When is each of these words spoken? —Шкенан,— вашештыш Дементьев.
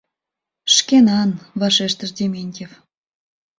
—Шкенан,— 0.75 1.29
вашештыш 1.59 2.11
Дементьев. 2.17 2.71